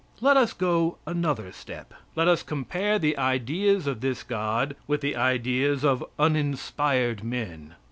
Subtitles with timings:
[0.19, 5.15] Let us go another step let us compare the ideas of this God with the
[5.15, 7.75] ideas of uninspired men.